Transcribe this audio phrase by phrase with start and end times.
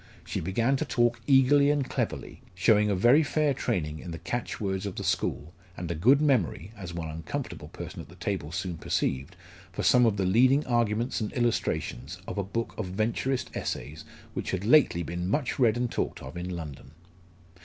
[0.25, 4.59] She began to talk eagerly and cleverly, showing a very fair training in the catch
[4.59, 8.51] words of the school, and a good memory as one uncomfortable person at the table
[8.51, 9.35] soon perceived
[9.71, 14.03] for some of the leading arguments and illustrations of a book of Venturist Essays
[14.33, 16.93] which had lately been much read and talked of in London.